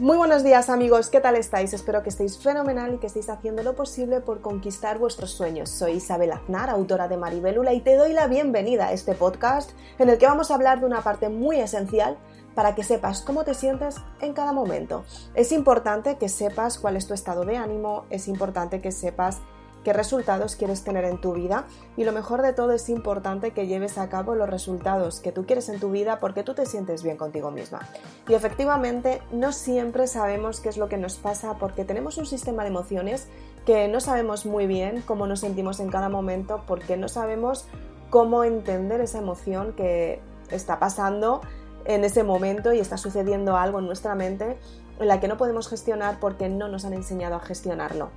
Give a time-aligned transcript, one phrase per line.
[0.00, 1.72] Muy buenos días amigos, ¿qué tal estáis?
[1.72, 5.70] Espero que estéis fenomenal y que estéis haciendo lo posible por conquistar vuestros sueños.
[5.70, 10.08] Soy Isabel Aznar, autora de Maribelula, y te doy la bienvenida a este podcast en
[10.08, 12.16] el que vamos a hablar de una parte muy esencial
[12.54, 15.04] para que sepas cómo te sientes en cada momento.
[15.34, 19.38] Es importante que sepas cuál es tu estado de ánimo, es importante que sepas
[19.84, 23.66] qué resultados quieres tener en tu vida y lo mejor de todo es importante que
[23.66, 27.02] lleves a cabo los resultados que tú quieres en tu vida porque tú te sientes
[27.02, 27.80] bien contigo misma.
[28.28, 32.62] Y efectivamente no siempre sabemos qué es lo que nos pasa porque tenemos un sistema
[32.62, 33.28] de emociones
[33.64, 37.66] que no sabemos muy bien cómo nos sentimos en cada momento porque no sabemos
[38.10, 41.40] cómo entender esa emoción que está pasando
[41.84, 44.58] en ese momento y está sucediendo algo en nuestra mente
[44.98, 48.10] en la que no podemos gestionar porque no nos han enseñado a gestionarlo.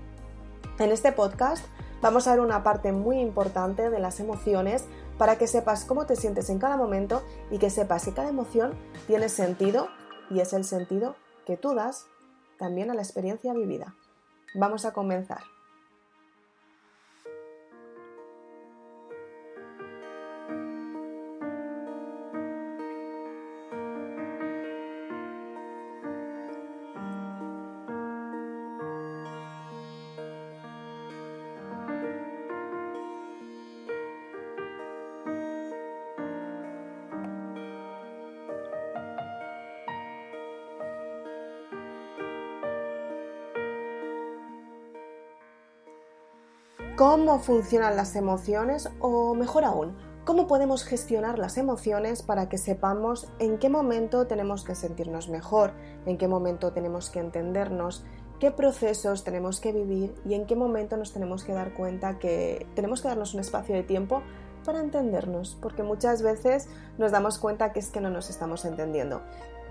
[0.82, 1.64] En este podcast
[2.02, 4.86] vamos a ver una parte muy importante de las emociones
[5.20, 8.74] para que sepas cómo te sientes en cada momento y que sepas que cada emoción
[9.06, 9.90] tiene sentido
[10.32, 11.16] y es el sentido
[11.46, 12.08] que tú das
[12.58, 13.94] también a la experiencia vivida.
[14.56, 15.44] Vamos a comenzar.
[47.02, 53.28] Cómo funcionan las emociones o mejor aún, cómo podemos gestionar las emociones para que sepamos
[53.40, 55.72] en qué momento tenemos que sentirnos mejor,
[56.06, 58.06] en qué momento tenemos que entendernos,
[58.40, 62.68] qué procesos tenemos que vivir y en qué momento nos tenemos que dar cuenta que
[62.76, 64.22] tenemos que darnos un espacio de tiempo
[64.64, 69.24] para entendernos, porque muchas veces nos damos cuenta que es que no nos estamos entendiendo.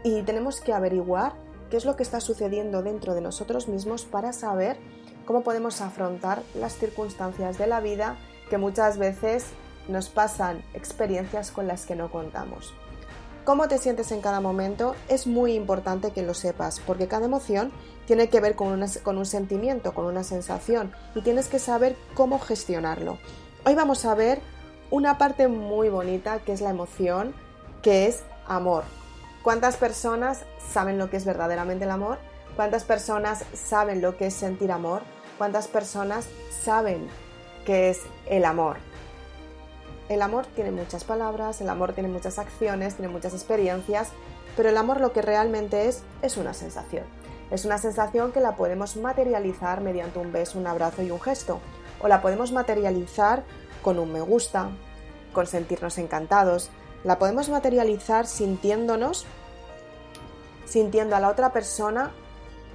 [0.02, 1.34] Y tenemos que averiguar
[1.70, 4.78] qué es lo que está sucediendo dentro de nosotros mismos para saber
[5.30, 8.16] cómo podemos afrontar las circunstancias de la vida
[8.48, 9.46] que muchas veces
[9.86, 12.74] nos pasan experiencias con las que no contamos.
[13.44, 17.70] Cómo te sientes en cada momento es muy importante que lo sepas, porque cada emoción
[18.08, 23.16] tiene que ver con, un sentimiento, con una sensación, y tienes que saber cómo gestionarlo.
[23.64, 24.40] Hoy vamos a ver
[24.90, 27.34] una parte muy bonita que es la emoción,
[27.82, 28.82] que es amor.
[29.44, 30.40] ¿Cuántas personas
[30.72, 32.18] saben lo que es verdaderamente el amor?
[32.56, 35.02] ¿Cuántas personas saben lo que es sentir amor?
[35.40, 37.08] ¿Cuántas personas saben
[37.64, 38.76] qué es el amor?
[40.10, 44.10] El amor tiene muchas palabras, el amor tiene muchas acciones, tiene muchas experiencias,
[44.54, 47.04] pero el amor lo que realmente es es una sensación.
[47.50, 51.58] Es una sensación que la podemos materializar mediante un beso, un abrazo y un gesto,
[52.02, 53.42] o la podemos materializar
[53.80, 54.68] con un me gusta,
[55.32, 56.68] con sentirnos encantados,
[57.02, 59.24] la podemos materializar sintiéndonos,
[60.66, 62.10] sintiendo a la otra persona,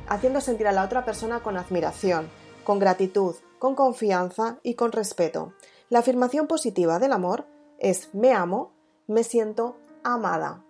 [0.10, 2.28] haciendo sentir a la otra persona con admiración,
[2.66, 5.54] con gratitud, con confianza y con respeto.
[5.88, 7.46] La afirmación positiva del amor
[7.80, 8.74] es me amo,
[9.08, 10.64] me siento amada.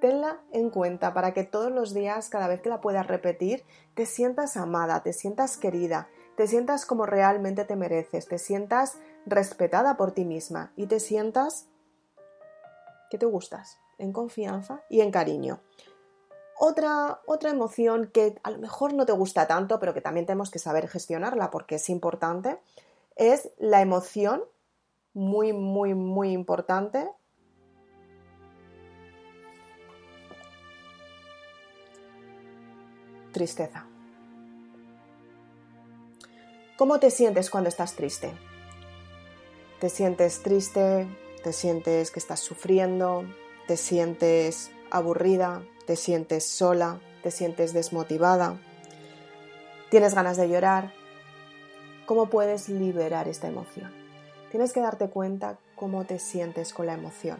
[0.00, 3.64] Tenla en cuenta para que todos los días, cada vez que la puedas repetir,
[3.94, 9.96] te sientas amada, te sientas querida, te sientas como realmente te mereces, te sientas respetada
[9.96, 11.68] por ti misma y te sientas
[13.10, 15.60] que te gustas, en confianza y en cariño.
[16.58, 20.50] Otra, otra emoción que a lo mejor no te gusta tanto, pero que también tenemos
[20.50, 22.58] que saber gestionarla porque es importante,
[23.16, 24.44] es la emoción,
[25.12, 27.10] muy, muy, muy importante,
[33.32, 33.86] tristeza.
[36.76, 38.32] ¿Cómo te sientes cuando estás triste?
[39.80, 41.06] ¿Te sientes triste?
[41.42, 43.24] ¿Te sientes que estás sufriendo?
[43.68, 45.62] ¿Te sientes aburrida?
[45.86, 48.58] Te sientes sola, te sientes desmotivada,
[49.90, 50.92] tienes ganas de llorar.
[52.06, 53.92] ¿Cómo puedes liberar esta emoción?
[54.50, 57.38] Tienes que darte cuenta cómo te sientes con la emoción.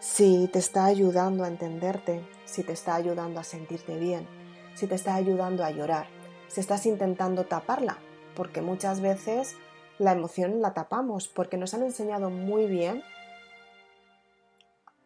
[0.00, 4.26] Si te está ayudando a entenderte, si te está ayudando a sentirte bien,
[4.74, 6.06] si te está ayudando a llorar,
[6.46, 7.98] si estás intentando taparla,
[8.36, 9.56] porque muchas veces
[9.98, 13.02] la emoción la tapamos porque nos han enseñado muy bien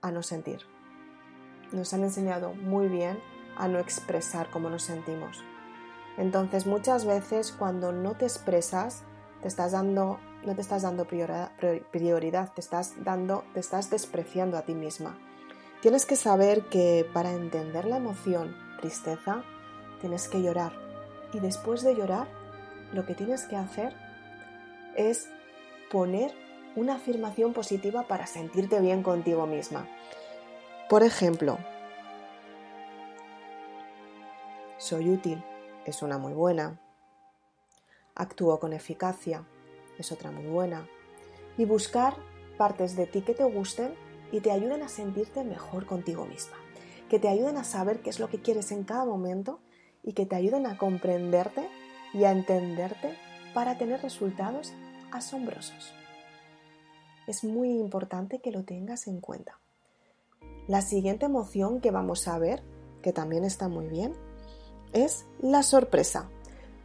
[0.03, 0.72] a no sentir
[1.73, 3.19] nos han enseñado muy bien
[3.57, 5.43] a no expresar cómo nos sentimos.
[6.17, 9.03] Entonces muchas veces cuando no te expresas,
[9.41, 14.63] te estás dando, no te estás dando prioridad, te estás dando, te estás despreciando a
[14.63, 15.19] ti misma.
[15.81, 19.43] Tienes que saber que para entender la emoción tristeza,
[20.01, 20.73] tienes que llorar.
[21.33, 22.29] Y después de llorar,
[22.93, 23.95] lo que tienes que hacer
[24.97, 25.29] es
[25.91, 26.33] poner
[26.77, 29.89] una afirmación positiva para sentirte bien contigo misma.
[30.93, 31.57] Por ejemplo,
[34.77, 35.43] Soy útil
[35.87, 36.83] es una muy buena.
[38.15, 39.47] Actúo con eficacia
[39.97, 40.87] es otra muy buena.
[41.57, 42.15] Y buscar
[42.59, 43.95] partes de ti que te gusten
[44.33, 46.59] y te ayuden a sentirte mejor contigo misma.
[47.09, 49.61] Que te ayuden a saber qué es lo que quieres en cada momento
[50.03, 51.71] y que te ayuden a comprenderte
[52.13, 53.17] y a entenderte
[53.55, 54.75] para tener resultados
[55.11, 55.95] asombrosos.
[57.27, 59.62] Es muy importante que lo tengas en cuenta.
[60.69, 62.63] La siguiente emoción que vamos a ver,
[63.03, 64.15] que también está muy bien,
[64.93, 66.29] es la sorpresa.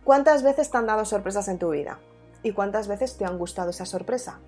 [0.04, 2.00] ¿Cuántas veces te han dado sorpresas en tu vida?
[2.42, 4.40] ¿Y cuántas veces te han gustado esa sorpresa?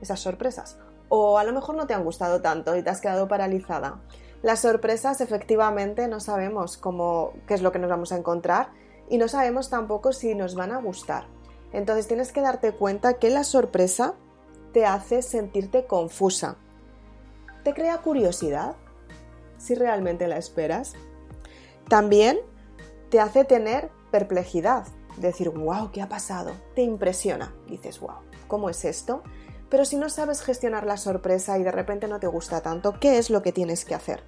[0.00, 0.76] Esas sorpresas.
[1.08, 4.00] O a lo mejor no te han gustado tanto y te has quedado paralizada.
[4.42, 8.70] Las sorpresas efectivamente no sabemos cómo, qué es lo que nos vamos a encontrar
[9.08, 11.26] y no sabemos tampoco si nos van a gustar.
[11.72, 14.14] Entonces tienes que darte cuenta que la sorpresa
[14.72, 16.56] te hace sentirte confusa.
[17.64, 18.76] Te crea curiosidad
[19.56, 20.92] si realmente la esperas.
[21.88, 22.38] También
[23.10, 26.52] te hace tener perplejidad, decir, wow, ¿qué ha pasado?
[26.74, 28.18] Te impresiona, dices, wow,
[28.48, 29.22] ¿cómo es esto?
[29.70, 33.16] Pero si no sabes gestionar la sorpresa y de repente no te gusta tanto, ¿qué
[33.16, 34.22] es lo que tienes que hacer?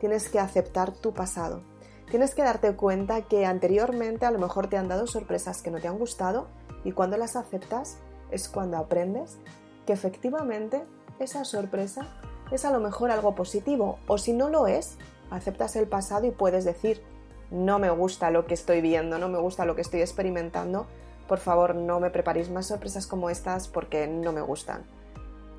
[0.00, 1.62] Tienes que aceptar tu pasado.
[2.10, 5.80] Tienes que darte cuenta que anteriormente a lo mejor te han dado sorpresas que no
[5.80, 6.48] te han gustado
[6.82, 7.98] y cuando las aceptas
[8.30, 9.38] es cuando aprendes
[9.86, 10.84] que efectivamente
[11.18, 12.06] esa sorpresa
[12.50, 14.96] es a lo mejor algo positivo o si no lo es,
[15.30, 17.02] aceptas el pasado y puedes decir,
[17.50, 20.86] no me gusta lo que estoy viendo, no me gusta lo que estoy experimentando,
[21.28, 24.84] por favor no me preparéis más sorpresas como estas porque no me gustan.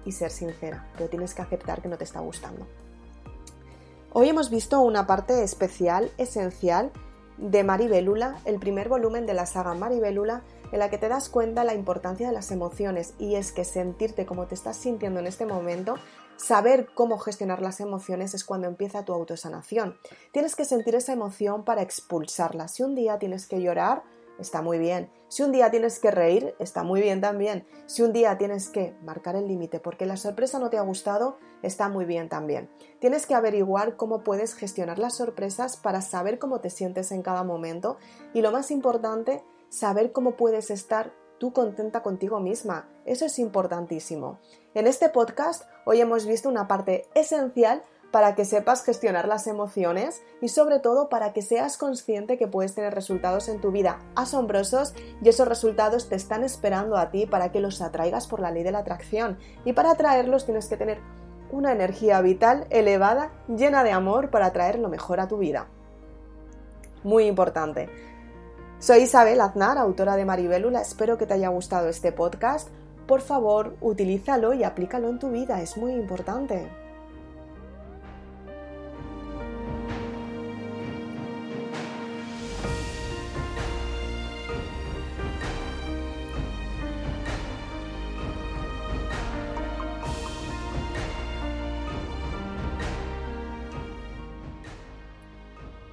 [0.06, 2.66] Y ser sincera, pero tienes que aceptar que no te está gustando.
[4.14, 6.92] Hoy hemos visto una parte especial, esencial,
[7.38, 11.64] de Maribélula, el primer volumen de la saga Maribélula, en la que te das cuenta
[11.64, 15.46] la importancia de las emociones y es que sentirte como te estás sintiendo en este
[15.46, 15.96] momento
[16.38, 19.98] Saber cómo gestionar las emociones es cuando empieza tu autosanación.
[20.32, 22.68] Tienes que sentir esa emoción para expulsarla.
[22.68, 24.04] Si un día tienes que llorar,
[24.38, 25.10] está muy bien.
[25.30, 27.66] Si un día tienes que reír, está muy bien también.
[27.88, 31.40] Si un día tienes que marcar el límite porque la sorpresa no te ha gustado,
[31.64, 32.70] está muy bien también.
[33.00, 37.44] Tienes que averiguar cómo puedes gestionar las sorpresas para saber cómo te sientes en cada
[37.44, 37.98] momento
[38.36, 42.90] y lo más importante, saber cómo puedes estar tú contenta contigo misma.
[43.06, 44.40] Eso es importantísimo.
[44.74, 50.22] En este podcast hoy hemos visto una parte esencial para que sepas gestionar las emociones
[50.42, 54.94] y sobre todo para que seas consciente que puedes tener resultados en tu vida asombrosos
[55.22, 58.64] y esos resultados te están esperando a ti para que los atraigas por la ley
[58.64, 59.38] de la atracción.
[59.66, 61.00] Y para atraerlos tienes que tener
[61.52, 65.68] una energía vital elevada, llena de amor para atraer lo mejor a tu vida.
[67.04, 67.90] Muy importante.
[68.80, 70.82] Soy Isabel Aznar, autora de Maribélula.
[70.82, 72.70] Espero que te haya gustado este podcast.
[73.08, 76.70] Por favor, utilízalo y aplícalo en tu vida, es muy importante.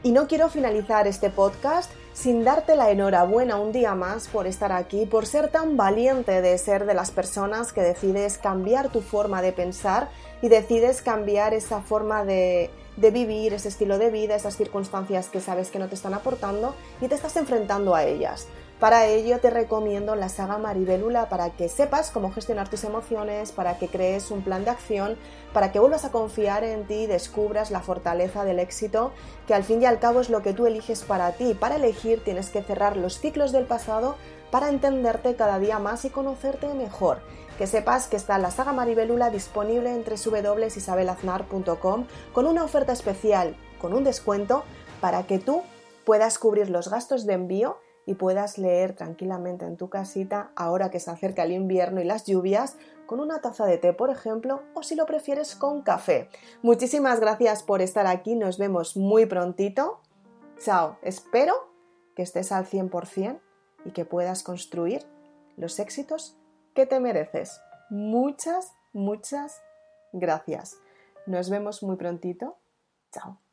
[0.04, 4.70] Y no quiero finalizar este podcast sin darte la enhorabuena un día más por estar
[4.70, 9.40] aquí, por ser tan valiente de ser de las personas que decides cambiar tu forma
[9.40, 10.10] de pensar
[10.42, 15.70] y decides cambiar esa forma de, vivir, ese estilo de vida, esas circunstancias que sabes
[15.70, 18.46] que no te están aportando y te estás enfrentando a ellas.
[18.80, 23.78] Para ello te recomiendo la saga Maribélula para que sepas cómo gestionar tus emociones, para
[23.78, 25.16] que crees un plan de acción,
[25.52, 29.12] para que vuelvas a confiar en ti y descubras la fortaleza del éxito,
[29.46, 31.54] que al fin y al cabo es lo que tú eliges para ti.
[31.54, 34.16] Para elegir tienes que cerrar los ciclos del pasado
[34.50, 37.20] para entenderte cada día más y conocerte mejor.
[37.58, 43.94] Que sepas que está la saga Maribélula disponible en www.isabelaznar.com con una oferta especial, con
[43.94, 44.64] un descuento,
[45.00, 45.62] para que tú
[46.04, 51.00] puedas cubrir los gastos de envío y puedas leer tranquilamente en tu casita ahora que
[51.00, 54.82] se acerca el invierno y las lluvias con una taza de té, por ejemplo, o
[54.82, 56.28] si lo prefieres con café.
[56.62, 60.00] Muchísimas gracias por estar aquí, nos vemos muy prontito.
[60.58, 61.54] Chao, espero
[62.14, 63.40] que estés al 100%
[63.84, 65.04] y que puedas construir
[65.56, 66.36] los éxitos
[66.74, 67.60] que te mereces.
[67.90, 69.62] Muchas, muchas
[70.12, 70.78] gracias.
[71.26, 72.58] Nos vemos muy prontito.
[73.12, 73.43] Chao.